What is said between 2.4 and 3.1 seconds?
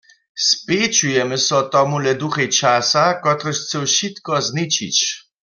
časa,